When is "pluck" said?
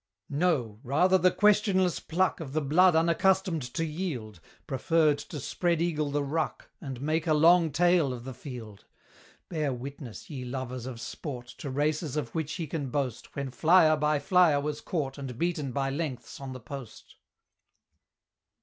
1.99-2.39